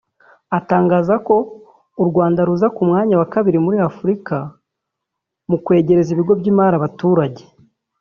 [0.57, 1.35] atangaza ko
[2.01, 4.35] u Rwanda ruza ku mwanya wa kabiri muri Afurika
[5.49, 7.43] mu kwegereza ibigo by’imari abaturage